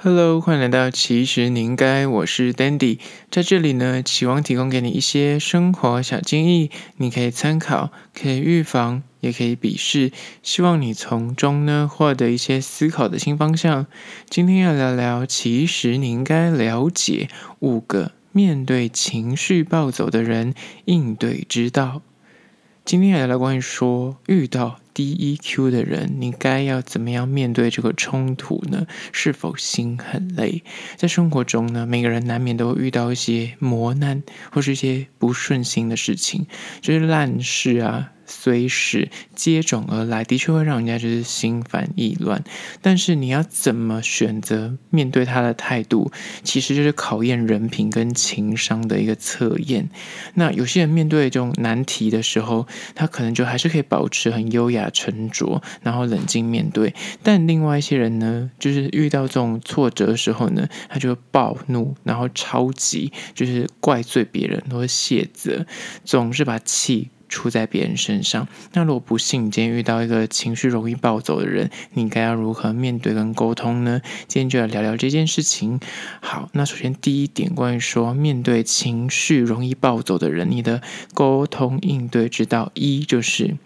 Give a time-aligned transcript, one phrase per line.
[0.00, 3.00] Hello，欢迎来到其实你应该，我是 Dandy，
[3.32, 13.88] 在这里呢，期望提供给你一些生活小建议，你可以参考，可以预防，也可以鄙视，希望你从中呢获得一些思考的新方向。
[14.30, 17.28] 今天要聊聊，其实你应该了解
[17.58, 20.54] 五个面对情绪暴走的人
[20.84, 22.02] 应对之道。
[22.84, 24.78] 今天要聊聊关于说遇到。
[24.98, 28.84] D E Q 的人，你该要怎么样面对这个冲突呢？
[29.12, 30.64] 是否心很累？
[30.96, 36.46] 在生活中呢，每个人难免都会遇到一些磨难，或是一些不顺心的事情，
[36.80, 38.10] 就是烂事啊。
[38.28, 42.44] 随时接踵而来，的确会让人家就是心烦意乱。
[42.82, 46.12] 但是你要怎么选择面对他的态度，
[46.44, 49.88] 其实就是考验人品跟情商的一个测验。
[50.34, 56.94] 那有些人面对这种难题的时候，他可能就还是可以保持很优雅沉着，然后冷静面对。
[57.22, 65.66] 但另外一些人呢，就是遇到这种挫折的时候呢，他就暴怒，然后超级就是怪罪别人，或者卸责，
[66.04, 67.08] 总是把气。
[67.28, 68.48] 出在别人身上。
[68.72, 74.00] 那如果不幸今天遇到一个情绪容易暴走的人，你该要如何面对跟沟通呢？
[74.26, 75.78] 今天就要聊聊这件事情。
[76.20, 80.82] 好，那首先第一点，关于说面对情绪容易暴走的人，你的
[81.14, 83.56] 沟通应对之道一就是，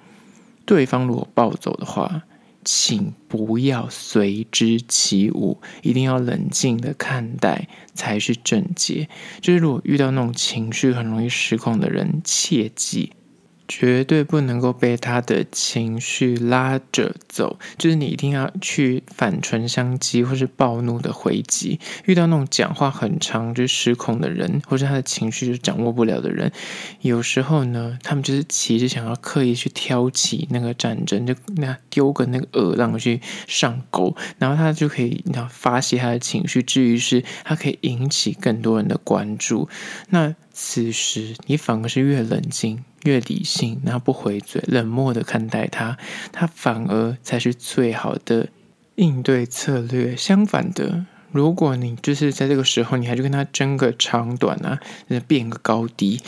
[0.64, 2.22] 对方如果暴走的话，
[2.64, 9.08] 请不要随之起舞，一定要冷静的看待才是正解。
[9.40, 13.12] 就是如果遇到那种情绪很容易失控的人，切记。
[13.74, 21.80] 绝对不能够被他的情绪拉着走，就是你一定要去反唇相讥，或是暴怒的回击。
[22.04, 26.52] 遇到那种讲话很长就失控的人，或是他的情绪就掌握不了的人，
[27.00, 39.70] 有时候呢，他们就是其实想要刻意去挑起那个战争，就那丢个那个饵让去上钩，然后他就可以那发泄他的情绪，至于是他可以引起更多人的关注。
[40.10, 42.84] 那此时你反而是越冷静。
[43.04, 45.96] 越理性，然后不回嘴，冷漠的看待他，
[46.32, 48.48] 他反而才是最好的
[48.96, 50.16] 应对策略。
[50.16, 54.80] 相反的，如果你就是在这个时候，你还去跟他争个长短啊，
[55.26, 56.20] 变个高低。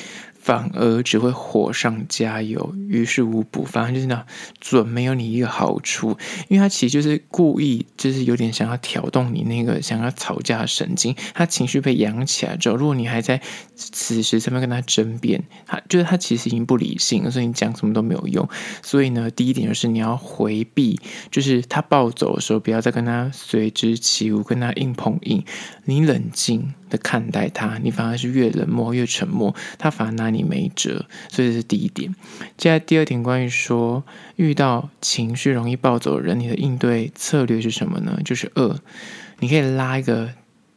[0.44, 3.64] 反而只会火上加油，于事无补。
[3.64, 4.26] 反正就是那
[4.60, 6.18] 准没有你一个好处，
[6.48, 11.16] 因为他其实就是故意，就是有点想要挑动你那个想要吵架的神经。
[11.32, 13.40] 他情绪被扬起来之后，如果你还在
[13.74, 18.46] 此时这边跟他争辩，他就是他其实已经不理性，所以你讲什么都没有用。
[18.82, 21.00] 所以呢，第一点就是你要回避，
[21.30, 25.42] 就是他暴走的时候，不要再跟他随之起舞，跟他硬碰硬。
[25.86, 31.06] 你冷静看待他，你反而是越冷漠越沉默，他反而拿你没辙。
[31.28, 32.14] 所以这是第一点。
[32.56, 34.04] 接下来第二点，关于说
[34.36, 38.18] 遇到情绪容易暴走的人，你的应对策略是什么呢？
[38.24, 38.78] 就是二，
[39.40, 40.30] 你可以拉一个。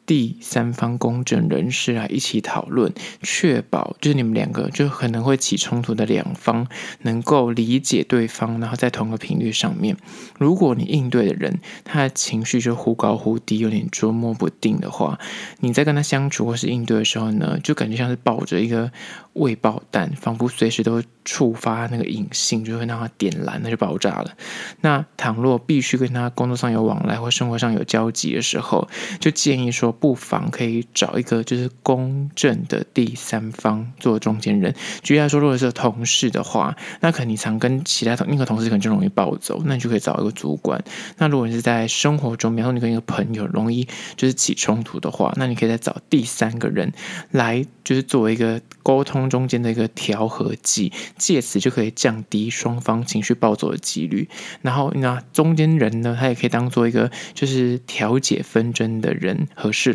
[0.07, 6.65] 第三方公正人士来一起讨论，确保就是你们两个就可能会起冲突的两方
[7.01, 9.97] 能够理解对方，然后在同个频率上面。
[10.39, 15.19] 如果你应对的人他的情绪就忽高忽低，有点捉摸不定的话，
[15.59, 18.89] 你在跟他相处或是应对的时候呢，就感觉像是抱着一个
[19.33, 24.31] 未爆弹，仿佛随时都触发那个引信，就会让他点燃，那就爆炸了。
[24.79, 28.87] 那倘若必须跟他工作上有往来或生活上有交集的时候，
[29.19, 29.96] 就建议说。
[29.99, 34.73] 不妨可以找一个就是公正的第三方做中间人。
[35.01, 40.83] 举例来说，如果是同事的话，那可能你常跟其他同那个同事可能就容易暴走，那你就可以找一个主管。
[41.17, 46.93] 那如果你是在生活中，比方说你跟一个朋友容易就是起冲突的话，那你可以再找第三个人
[47.31, 54.29] 来，就是作为一个沟通中间的一个调和剂，借此就可以降低双方情绪暴走的几率。
[54.61, 59.86] 然后那中间人呢，他也可以当做一个就是调解纷争的人，和事。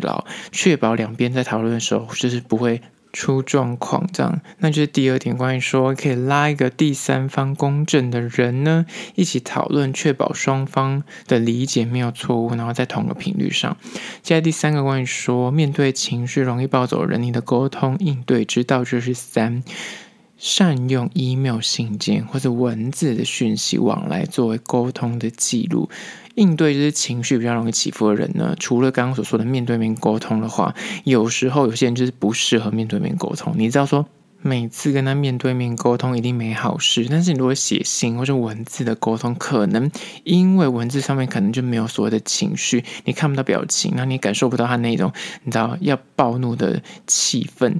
[0.51, 2.81] 确保两边在讨论的时候就是不会
[3.11, 13.77] 出状况，这样，那就是第二点，关于说可以拉一个第三方公正的人呢，一起讨论，确保双方的理解没有错误，然后在同个频率上。
[14.23, 19.63] 接下来第三个，关于说面对情绪容易暴走的人，你的沟通应对之道就是三，
[20.43, 25.89] 善用 email 信件或者文字的讯息往来作为沟通的记录。
[26.35, 30.75] 应对这些情绪比较容易起伏的人呢，除了刚刚所说的面对面沟通的话，
[31.05, 33.53] 有时候有些人就是不适合面对面沟通。
[33.55, 34.05] 你知道说，
[34.41, 39.89] 每次跟他面对面沟通一定没好事，但是你如果写信或者文字的沟通，可能
[40.25, 45.13] 因为文字上面可能就没有所谓的情绪，你看不到表情，那你感受不到他那种
[45.45, 47.77] 你知道要暴怒的气氛。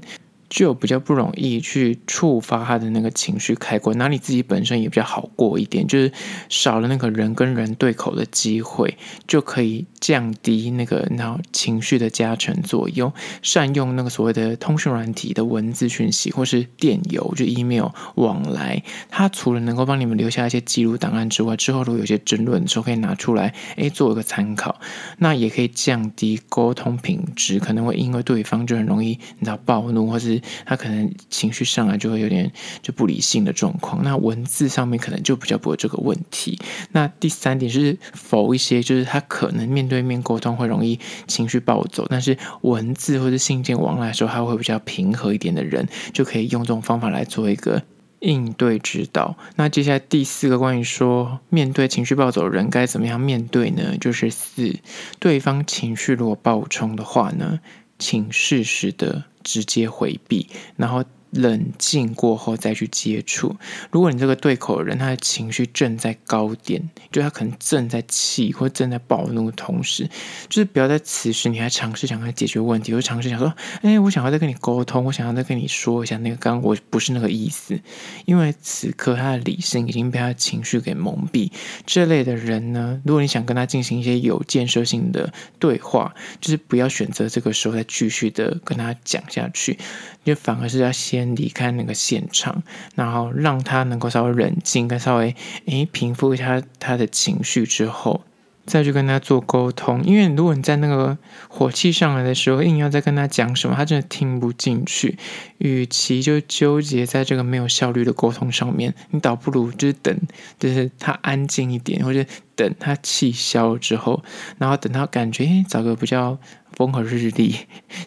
[0.54, 6.12] 就比较不容易去触发他的那个情绪开关，那你自己本身也比较好过一点，就是
[6.48, 8.96] 少了那个人跟人对口的机会，
[9.26, 13.12] 就可以降低那个然后情绪的加成作用，
[13.42, 24.80] 善用那个所谓的通讯软体的文字讯息或是电邮就 email 往来，它除了能够帮你们留下一些记录档案之外，之后如果有些争论的时候可以拿出来，诶，做一个参考，
[25.18, 32.52] 那也可以降低沟通品质，可能会因为对方就很容易你知道暴怒，或是他可能情绪上来就会有点
[32.82, 36.60] 就不理性的状况，那文字上面可能就比较不会这个问题。
[36.92, 47.84] 那第三点是否一些就是他可能面对面沟通会容易情绪暴走，但是文字或者信件往来的时候他会比较平和一点的人，就可以用这种方法来做一个
[48.20, 49.36] 应对指导。
[49.56, 53.98] 那接下来第四个关于说面对情绪暴走的人该怎么样面对呢？
[54.00, 54.76] 就是四，
[55.20, 57.60] 对方情绪如果暴冲的话呢，
[57.98, 61.04] 请适时的直接回避，然后。
[61.34, 63.56] 冷静过后再去接触。
[63.92, 70.08] 如果你这个对口的人，他的情绪正在高点，就他可能正在气或正在暴怒的同时，
[70.48, 73.52] 就是不要在此时你还尝试想要解决问题，或尝试想说，
[73.82, 77.80] 哎，我想要再跟你沟通，我想要再跟你说一下那个，刚刚我不是那个意思。
[78.26, 81.52] 因为此刻他的理性已经被他的情绪给蒙蔽。
[81.86, 89.80] 这类的人呢，如果你想跟他进行一些有建设性的对话，就是不要选择这个时候再继续的跟他讲下去，
[90.24, 91.23] 就反而是要先。
[91.36, 92.64] 离开那个现场，
[92.96, 95.36] 然后让他能够稍微冷静，跟稍微
[95.66, 98.22] 诶平复一下他，他的情绪之后，
[98.66, 100.04] 再去跟他做沟通。
[100.04, 101.18] 因为如果你在那个
[101.48, 105.18] 火气上来的时候，硬要再跟他讲什么，他真的听不进去。
[105.58, 110.18] 与其就纠结在这个没有效率的沟通上面，你倒不如就是等，
[110.60, 112.26] 就是他安静一点，或者
[112.56, 114.24] 等他气消之后，
[114.58, 116.38] 然后等他感觉诶找个比较。
[116.76, 117.56] 风和日丽、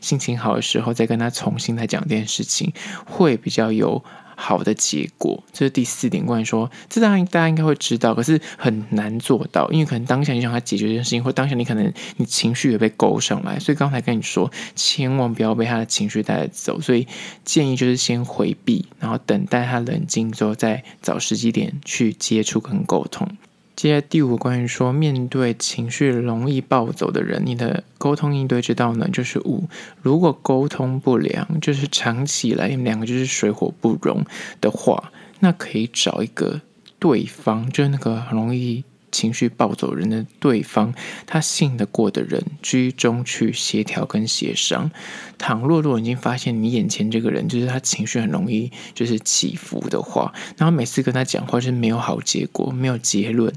[0.00, 2.72] 心情好的时候，再跟他重新来讲这件事情，
[3.06, 4.02] 会比较有
[4.36, 5.42] 好的结果。
[5.52, 16.80] 这是第四点，关于说，这当然大家应该会知道，可是很难做到，因为可能当下你想他解决这件事情，或当下你可能你情绪也被勾上来，所以刚才跟你说，千万不要被他的情绪带走。
[16.80, 17.08] 所以
[17.44, 23.26] 建议就是先回避，然后等待他冷静之后，再找时机点去接触跟沟通。
[23.76, 29.68] 接下第五关于说，面对情绪容易暴走的人，你的沟通应对之道呢，就是五。
[30.00, 34.24] 如果沟通不良，就是长期以来你们两个就是水火不容
[34.62, 36.62] 的话，那可以找一个
[36.98, 38.82] 对方，就是那个很容易。
[39.10, 40.92] 情绪暴走人的对方，
[41.26, 44.90] 他信得过的人居中去协调跟协商。
[45.38, 53.52] 倘若如果已经发现你眼前这个人就是他情绪很容易就是起伏的话，然后每次跟他讲话是没有好结果，没有结论。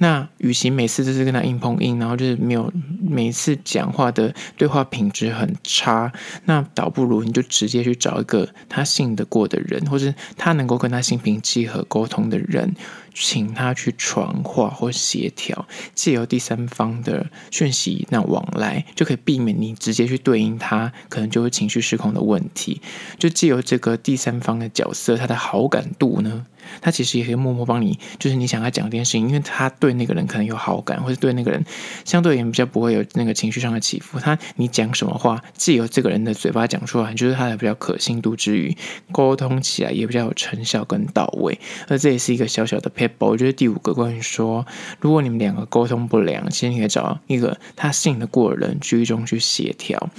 [0.00, 6.12] 那与其每次都是跟他硬碰硬，然后就是没有每次讲话的对话品质很差，
[6.44, 12.76] 那倒不如你就直接去找一个他信得过的人，或是他能够跟他心平气和沟通的人，
[13.20, 22.80] 请他去传话或协调，借由第三方的讯息那往来，就可以避免你直接去对应他，可能就会情绪失控的问题。
[23.18, 26.46] 就借由这个第三方的角色，他的好感度呢？
[26.80, 31.64] 他其实也可以默默帮你，就是你想要讲这件事情，因为他对那个人可能有好感，或者对那个人
[32.04, 34.18] 相对也比较不会有那个情绪上的起伏。
[34.18, 38.76] 他你讲什么话，既有这个人的嘴巴讲出来，就是他的比较可信度之余，
[39.12, 41.58] 沟通起来也比较有成效跟到位。
[41.88, 44.66] 而这也是一个小小的撇步，就是第五个关于说，
[45.00, 50.10] 如果你们两个沟通不良，其实你可以找一个他信得过的人居中去协调。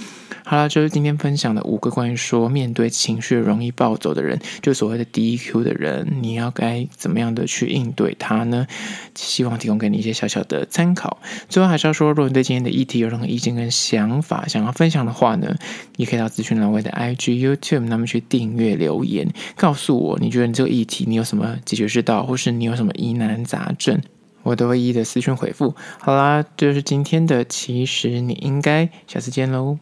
[0.44, 8.66] 好了，就是今天分享的五个关于说面对情绪容易暴走的人，就所谓的 DEQ 的人，你要该怎么样的去应对他呢？
[9.14, 11.18] 希望提供给你一些小小的参考。
[11.48, 15.54] 最后还是要说，如果你对今天的议题有任何意见跟想法，想要分享的话呢，
[15.96, 24.00] 你可以到资讯栏位的 IG、YouTube，那么去订阅留言，告诉我你觉得你这个议题你有什么解决之道，或是你有什么疑难杂症，
[24.42, 25.74] 我都会一一的私讯回复。
[25.98, 29.78] 好啦，这就是今天的，其实你应该下次见喽。